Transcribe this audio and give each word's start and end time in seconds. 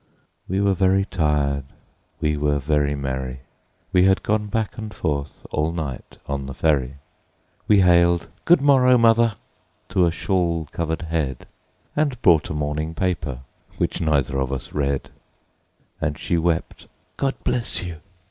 We 0.49 0.61
were 0.61 0.73
very 0.73 1.05
tired, 1.05 1.65
we 2.19 2.35
were 2.35 2.57
very 2.57 2.95
merry, 2.95 3.41
We 3.93 4.05
had 4.05 4.23
gone 4.23 4.47
back 4.47 4.75
and 4.75 4.91
forth 4.91 5.45
all 5.51 5.71
night 5.71 6.17
on 6.25 6.47
the 6.47 6.55
ferry, 6.55 6.95
We 7.67 7.81
hailed 7.81 8.25
"Good 8.45 8.61
morrow, 8.61 8.97
mother!" 8.97 9.35
to 9.89 10.07
a 10.07 10.11
shawl 10.11 10.67
covered 10.71 11.03
head, 11.03 11.45
And 11.95 12.19
bought 12.23 12.49
a 12.49 12.55
morning 12.55 12.95
paper, 12.95 13.41
which 13.77 14.01
neither 14.01 14.39
of 14.39 14.51
us 14.51 14.73
read; 14.73 15.11
And 16.01 16.17
she 16.17 16.35
wept, 16.35 16.87
"God 17.15 17.35
bless 17.43 17.83
you!" 17.83 17.97